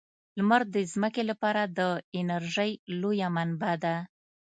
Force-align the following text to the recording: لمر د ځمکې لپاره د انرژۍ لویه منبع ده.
لمر 0.37 0.61
د 0.75 0.77
ځمکې 0.93 1.23
لپاره 1.31 1.61
د 1.77 1.79
انرژۍ 2.19 2.71
لویه 3.01 3.27
منبع 3.35 3.73
ده. 3.83 3.95